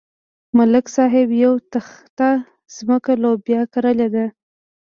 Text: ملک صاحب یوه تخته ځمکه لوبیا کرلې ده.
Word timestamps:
ملک 0.57 0.85
صاحب 0.95 1.29
یوه 1.43 1.57
تخته 1.73 2.29
ځمکه 2.75 3.11
لوبیا 3.23 3.61
کرلې 3.73 4.07
ده. 4.15 4.25